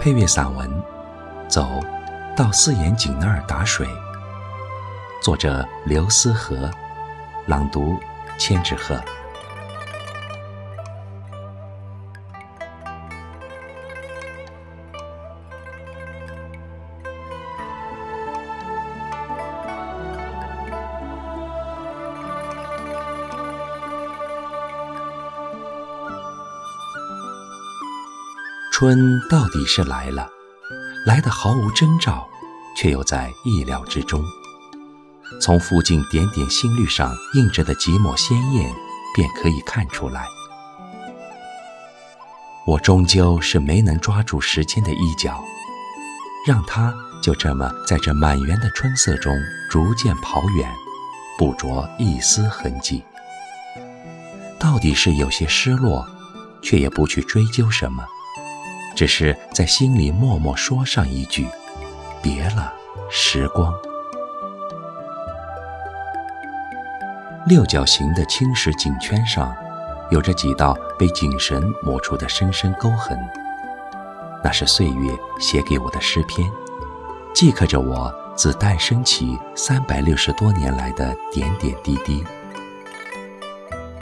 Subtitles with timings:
[0.00, 0.66] 配乐散文
[1.46, 1.68] 《走
[2.34, 3.86] 到四眼井那儿打水》，
[5.22, 6.70] 作者刘思和，
[7.46, 7.98] 朗读
[8.38, 8.98] 千纸鹤。
[28.80, 30.26] 春到底是来了，
[31.04, 32.26] 来的毫无征兆，
[32.74, 34.24] 却又在意料之中。
[35.38, 38.74] 从附近点点新绿上映着的几抹鲜艳，
[39.14, 40.24] 便可以看出来。
[42.66, 45.44] 我终究是没能抓住时间的衣角，
[46.46, 50.72] 让它就这么在这满园的春色中逐渐跑远，
[51.36, 53.04] 不着一丝痕迹。
[54.58, 56.08] 到底是有些失落，
[56.62, 58.02] 却也不去追究什么。
[58.94, 61.48] 只是在心里默默说上一句
[62.22, 62.72] ：“别了，
[63.10, 63.72] 时光。”
[67.46, 69.56] 六角形的青石颈圈上，
[70.10, 73.18] 有着几道被井绳磨出的深深沟痕。
[74.44, 76.46] 那是岁月写给我的诗篇，
[77.34, 82.24] 记刻着我自诞生起三百六十多年来的点点滴滴。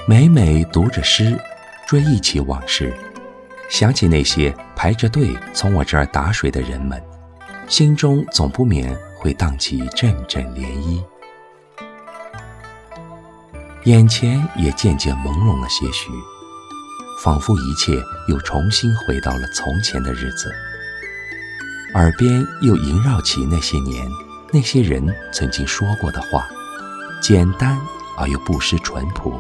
[0.07, 1.39] 每每读着诗，
[1.87, 2.97] 追忆起往事。
[3.69, 7.01] 想起那些排着队从我这儿打水的人们，
[7.69, 11.05] 心中总不免会荡起阵阵涟漪，
[13.85, 16.11] 眼前也渐渐朦胧了些许，
[17.23, 17.93] 仿佛一切
[18.29, 20.51] 又重新回到了从前的日子，
[21.95, 24.11] 耳边又萦绕起那些年
[24.51, 26.49] 那些人曾经说过的话，
[27.21, 27.79] 简单
[28.17, 29.39] 而又不失淳朴。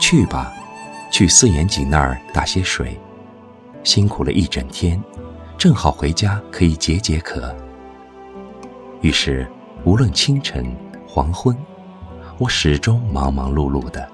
[0.00, 0.52] 去吧。
[1.10, 2.98] 去四眼井那儿打些水，
[3.82, 5.02] 辛苦了一整天，
[5.56, 7.54] 正好回家可以解解渴。
[9.00, 9.46] 于是，
[9.84, 10.74] 无论清晨、
[11.06, 11.56] 黄昏，
[12.38, 14.06] 我始终忙忙碌碌的，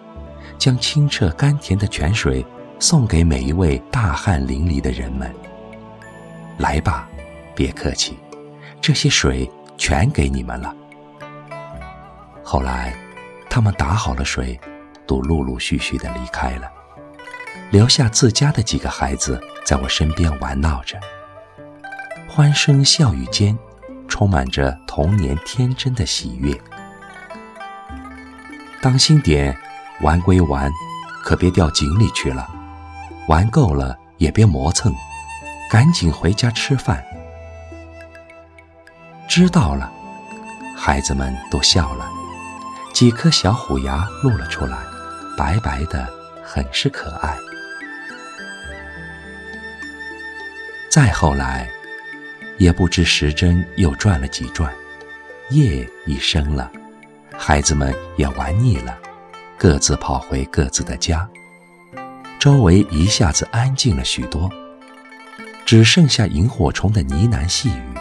[0.58, 2.44] 将清澈甘甜的泉水
[2.78, 5.32] 送给每一位大汗淋漓的人们。
[6.58, 7.08] 来吧，
[7.54, 8.16] 别客气，
[8.80, 10.74] 这些水全给你们了。
[12.44, 12.94] 后来，
[13.48, 14.60] 他们打好了水，
[15.06, 16.70] 都陆陆续续的离开了。
[17.72, 21.00] 留下自家的几个孩子在我身边玩闹着，
[22.28, 23.58] 欢声笑语间，
[24.06, 26.54] 充满着童年天真的喜悦。
[28.82, 29.56] 当心点，
[30.02, 30.70] 玩归玩，
[31.24, 32.46] 可别掉井里去了。
[33.26, 34.94] 玩够了也别磨蹭，
[35.70, 37.02] 赶紧回家吃饭。
[39.26, 39.90] 知道了，
[40.76, 42.06] 孩子们都笑了，
[42.92, 44.76] 几颗小虎牙露了出来，
[45.38, 46.06] 白白的，
[46.44, 47.34] 很是可爱。
[50.92, 51.66] 再后来，
[52.58, 54.70] 也不知时针又转了几转，
[55.48, 56.70] 夜已深了，
[57.34, 58.98] 孩子们也玩腻了，
[59.56, 61.26] 各自跑回各自的家，
[62.38, 64.50] 周围一下子安静了许多，
[65.64, 67.94] 只剩下萤火虫的呢喃细语，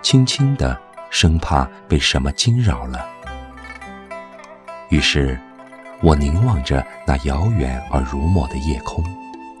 [0.00, 3.06] 轻轻的，生怕被什么惊扰了。
[4.88, 5.38] 于是，
[6.00, 9.04] 我凝望着那遥远而如墨的夜空，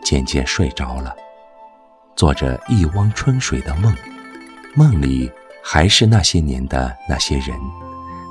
[0.02, 1.14] 渐渐睡着了。
[2.18, 3.94] 做着一汪春水的梦，
[4.74, 5.30] 梦里
[5.62, 7.56] 还是那些年的那些人，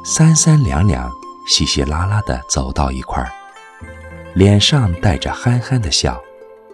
[0.04, 1.10] 三三两两、
[1.48, 3.32] 稀稀拉拉的走到一块儿，
[4.36, 6.22] 脸上带着憨憨的笑，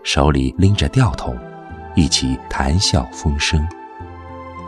[0.04, 1.38] 手里拎着吊桶，
[1.94, 3.64] 一起谈笑风生。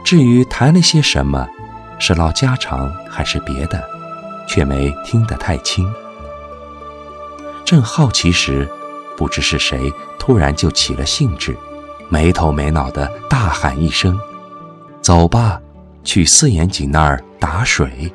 [0.04, 1.50] 至于谈了些什么，
[1.98, 3.84] 是唠家常还是别的，
[4.48, 5.92] 却没听得太清。
[7.66, 8.70] 正好奇时，
[9.18, 11.58] 不知是谁突然就起了兴致。
[12.10, 14.18] 没头没脑的大喊一声
[15.02, 15.60] ：“走吧，
[16.04, 18.12] 去四眼井那儿打水。”